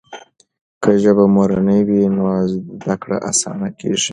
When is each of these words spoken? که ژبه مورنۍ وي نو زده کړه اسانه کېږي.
که 0.81 0.91
ژبه 1.01 1.25
مورنۍ 1.35 1.81
وي 1.87 2.01
نو 2.15 2.23
زده 2.51 2.95
کړه 3.01 3.17
اسانه 3.29 3.69
کېږي. 3.79 4.09